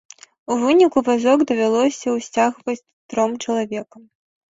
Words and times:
У 0.53 0.55
выніку 0.61 0.99
вазок 1.09 1.43
давялося 1.51 2.07
ўсцягваць 2.15 2.77
тром 3.13 3.37
чалавекам. 3.45 4.01